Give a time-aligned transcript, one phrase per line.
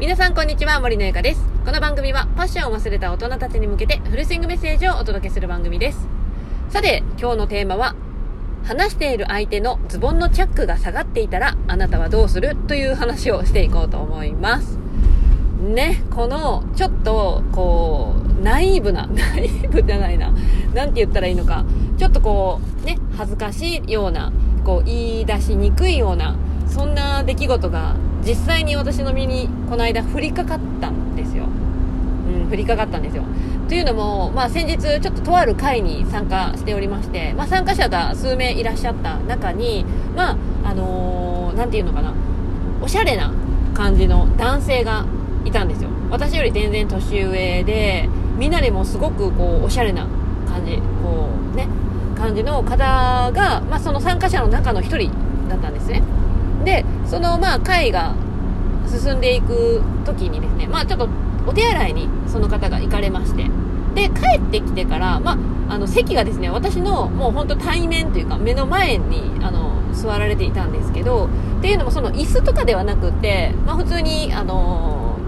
[0.00, 1.42] 皆さんこんにちは、森のゆかです。
[1.66, 6.08] この番組はパッションを忘れた大人たちに向けてフルスイングメッセージをお届けする番組です。
[6.70, 7.94] さて、今日のテーマは、
[8.64, 12.56] 話している相手のズボンのチャックが下がっていたらあなたはどうする？
[12.66, 14.78] という話をしていこうと思います。
[15.60, 20.32] ね、このちょっとこう、ナイーブな、 ナイーブじゃないな、
[20.72, 21.66] なんて言ったらいいのか、
[21.98, 24.32] ちょっとこう、ね、恥ずかしいような、
[24.64, 26.36] こう、言い出しにくいような、
[26.66, 27.96] そんな出来事が
[28.26, 31.44] 実際に私の身にこの間降りかかったんですよ。
[31.44, 33.24] うん、降りかかったんですよ。
[33.68, 39.84] というのも、まあ先日ちょっととある会に参加しておりまして、まあ参加者が数名いらっしゃった中に、
[40.16, 42.12] まあ、あのー、ていうのかな、
[42.82, 43.32] おしゃれな
[43.74, 45.06] 感じの男性が
[45.44, 45.90] いたんですよ。
[46.10, 50.06] 私より全然年上で、みんなでもすごくこう、おしゃれな
[50.48, 51.68] 感じ、こうね、
[52.16, 52.76] 感じの方
[53.32, 55.10] が、まあその参加者の中の一人
[55.48, 56.02] だったんですね。
[56.64, 58.14] で、そのまあ会が
[58.86, 61.08] 進んでいく時にですね、まあちょっと
[61.46, 63.50] お手洗いにその方が行かれまして、
[63.94, 65.32] で、帰ってきてから、ま
[65.68, 75.18] あ、あの席がですね、私のもう本当対面というか目の前にあの座られていたんですけど、っていうのもその椅子とかではなくて、まあ普通に、あの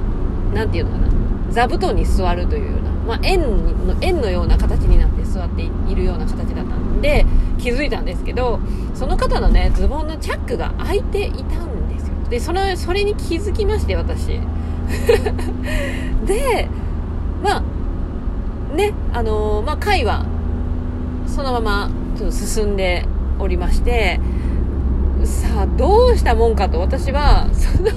[0.54, 1.08] なんていうのかな、
[1.50, 3.40] 座布団に座るというような、まあ円
[3.86, 5.11] の、円のような形になって
[5.42, 7.26] 座っているような形だったんで、
[7.58, 8.60] 気づいたんですけど、
[8.94, 12.14] その方のね、ズボンのチャックが開いていたんですよ。
[12.30, 14.28] で、その、それに気づきまして、私。
[16.26, 16.68] で、
[17.42, 20.24] まあ、ね、あのー、まあ、会は、
[21.26, 23.06] そのまま、ちょっと進んで
[23.38, 24.20] おりまして、
[25.24, 27.90] さあ、どうしたもんかと、私は、その、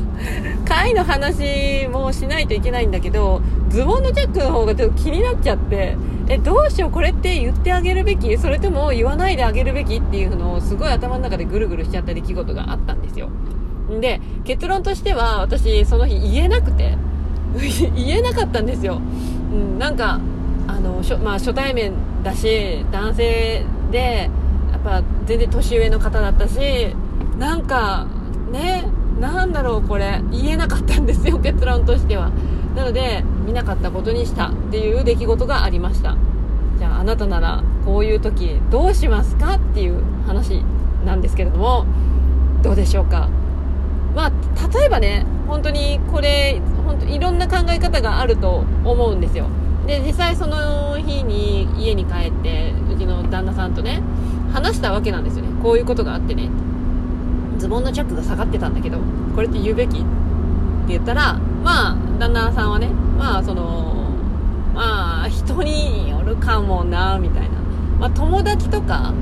[0.66, 5.96] 会の話もしないといけないんだけど、ズボンのチャックの方がちょっと気になっちゃって、
[6.28, 8.36] え、どうしよう、これって言ってあげるべき？
[8.38, 13.30] それとも言わないであげるべきっていうのをすごい頭の中でぐるぐるしちゃった出来事があったんですよ。
[14.02, 16.98] で、結論としては、私、その日言えなくて、
[17.96, 19.00] 言えなかったんですよ。
[19.52, 20.20] うん、なんか、
[20.68, 24.30] あの、しょまあ、初対面だし、男性で、
[24.72, 26.60] やっぱ全然年上の方だったし、
[27.38, 28.08] なんか、
[28.52, 28.86] ね、
[29.20, 32.32] なんだろう、これ、言えなかったんですよ、結論としては。
[32.76, 36.16] なので、見なかったことにしたっていう出来事がありました。
[36.78, 40.62] じゃあ、あなたなら、こういう時、どうしますかっていう話
[41.06, 41.86] なんですけれども、
[42.62, 43.30] どうでしょうか。
[44.16, 44.32] まあ、
[44.78, 49.46] 例えばね、本当にこれ、本当いろんな考え方があると思うんですよ。
[49.88, 54.02] で、実際その日に家に帰って、うちの旦那さんとね、
[54.52, 55.52] 話したわけなんですよね。
[55.62, 56.50] こういうことがあってね。
[57.58, 58.98] ズボンのチャックが下がってたんだけど、
[59.34, 60.06] これって言うべきって
[60.90, 62.88] 言ったら、まあ、旦那さんはね、
[63.18, 64.10] まあ、その、
[64.74, 67.50] まあ、人によるかもな、みたいな。
[68.00, 69.14] まあ、友達とか、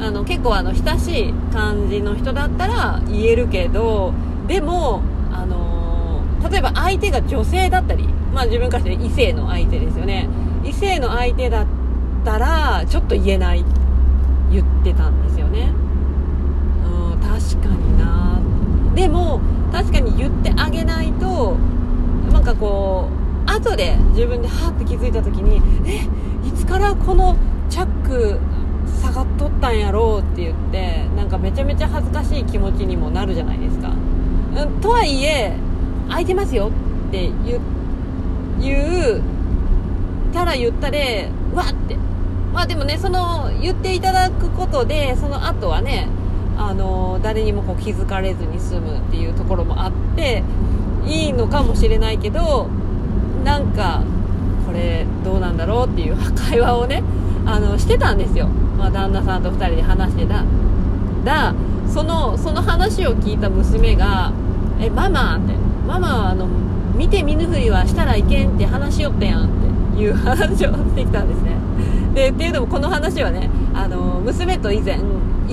[0.00, 4.12] あの、結構あの、親しい感じの人だったら言えるけど、
[4.46, 10.28] でも、あの例えば相手が女性だったり、まあ自分からして異性の相手ですよね。
[10.64, 11.66] 異性の相手だっ
[12.24, 13.64] たら、ちょっと言えない、
[14.50, 15.72] 言ってたんですよね。
[16.84, 18.41] うん、確かにな
[18.94, 19.40] でも、
[19.72, 21.56] 確かに言ってあげないと、
[22.30, 23.08] なんかこ
[23.46, 26.08] う、後で自分でハーって気づいた時に、え、
[26.46, 27.36] いつからこの
[27.68, 28.38] チャック
[29.00, 33.88] 下がっとったんやろうって言って、なんかめちゃめちゃ恥ずかしい気持ちにもなるじゃないですか。
[34.56, 35.56] うん、とはいえ、
[36.08, 36.70] 空いてますよ
[37.08, 37.60] って言う、
[38.60, 39.22] 言、
[40.32, 41.96] たら言ったで、わって。
[42.52, 46.08] まあでもね、その、言っていただくことで、その後はね、
[46.68, 50.42] あの、誰にもこう気づかれずに済むっていうところもあって、
[51.06, 52.68] いいのかもしれないけど、
[53.44, 54.02] なんか、
[54.66, 57.02] これどうなんだろうっていう会話をね、
[57.44, 58.46] あの、してたんですよ。
[58.78, 60.44] まあ旦那さんと二人で話してた。
[61.24, 61.54] だ、
[61.88, 64.32] その、その話を聞いた娘が、
[64.80, 65.54] え、ママって、
[65.86, 66.46] ママはあの、
[66.96, 69.48] 見て見ぬふりはしたらいけんって話しよったやんっ
[69.96, 71.56] ていう話をしてきたんですね。
[72.14, 74.98] で、っていうのもこの話はね、あの、娘と以前、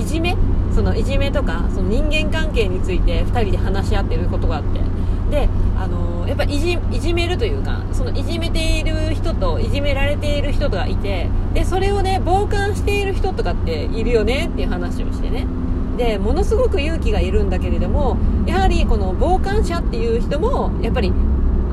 [0.00, 0.36] いじめ？
[0.74, 4.80] そのいじめとか、その人間関係について二人で話し合ってることがあって。
[5.30, 5.48] で、
[5.78, 15.46] あの、やっぱいじ、いじめるというか、そのいじめている人といじめられている人がいて、で、それをね、傍観している人とかっているよねっていう話をしてね。
[15.96, 21.12] で、ものすごく勇気がいるんだけれども、やはりこの傍観者っていう人も、やっぱり、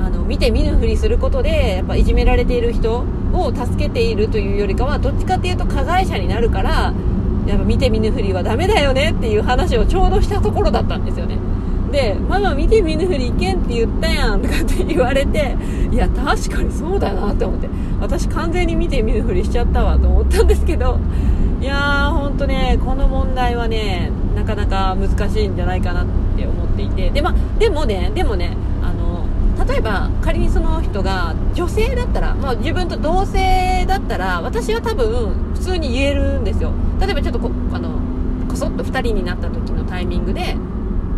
[0.00, 6.92] あの、見て見ぬふりすることで、やっぱいじめられている人を助けているというよりかは、どっちかっていうと加害者になるから、
[7.48, 11.38] やっぱ見て見ぬふりはダメだよねっていう話をちょうどしたところだったんですよね。
[11.90, 15.56] で、ママ見て見ぬふりいけんって言ったやんとかって言われて、
[15.90, 17.68] いや、確かにそうだなって思って、
[18.00, 20.98] 私完全に見て見ぬふりしちゃったわと思ったんですけど、
[21.60, 26.06] いやー、ほんとね、この問題はね、なかなか難しいんじゃないかなっ
[26.36, 28.56] て思っていて、で、ま、でもね、でもね、
[29.68, 36.72] 例えば仮にその人が女性だったら、まあ、自分と同性だったら私は多分普通に言えるんですよ。
[36.98, 38.00] 例えばちょっとこあの
[38.48, 40.56] こそっと2人になった時のタイミングで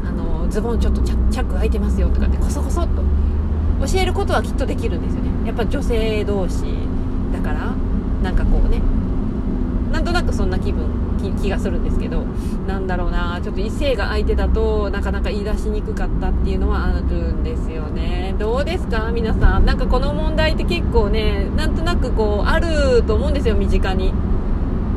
[0.04, 3.02] あのズボンちょっとチャック開いてますよとかってこそこそっと
[3.92, 5.46] 教えることはきっとできるんですよね。
[5.46, 6.64] やっぱ女性同士
[7.32, 7.72] だから
[8.22, 8.82] なんかこうね。
[9.92, 10.86] なんとなくそんな気分
[11.40, 12.24] 気がするんですけど
[12.66, 18.34] なんだろうなちょっと異性が相手だとなかなか言い出しにくかったっていうのはあるんですよね。
[18.38, 19.10] どうですか？
[19.12, 19.66] 皆さん。
[19.66, 24.12] なんかこの問題って結構ねなんとなくこうあると思うんですよ身近に。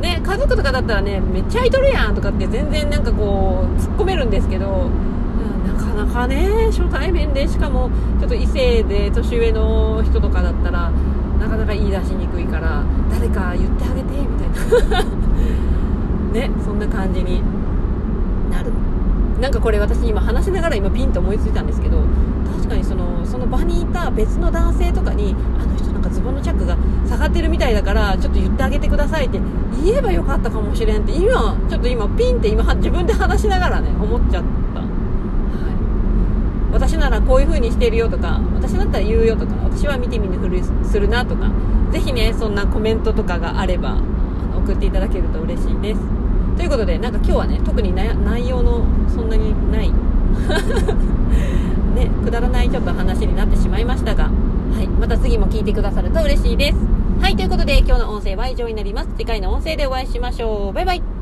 [0.02, 4.90] ね家族とかだったらねめっちゃ空いとるやんとかって全然なんかこう突っ込めるんですけど、
[5.66, 7.90] なかなかね初対面でしかも
[8.20, 10.92] ちょっと異性で年上の人とかだったら
[11.40, 15.06] なかなか言い出しにくいから誰か言ってあげてみたいな。
[16.34, 17.42] ねそんな感じに
[18.52, 18.72] なる。
[19.40, 22.02] なんかこれ私今話しながら今ピンと思いついたんですけど
[22.56, 26.78] 確かにそのその場にいた別の男性とかにあの人なんかズボンのチャックが
[27.08, 29.40] 下がってるみたいだからちょっと言ってあげてくださいって
[29.84, 34.44] 言えばよかったかもしれんって今ちょっと今ピンって今自分で話しながらね思っちゃっ
[34.74, 34.80] た。
[34.80, 36.74] はい。
[36.74, 41.52] 私ならこういう風にしてるよとか私だったら言うよとか私は見て見ぬふりするなとか
[41.92, 43.98] ぜひねそんなコメントとかがあれば
[44.56, 46.23] 送っていただけると嬉しいです。
[46.56, 49.92] ということでなんか今日はね特に内容のそんなにない。
[51.96, 54.30] ねくだらないちょっと話になってしまいましたがは
[54.82, 56.78] いまた次も聞いてくださると嬉しいです。
[57.22, 59.10] はいということで今日の音声は以上になります。
[59.18, 60.74] 次回の音声でお会いしましょう。
[60.74, 61.13] バイバイ。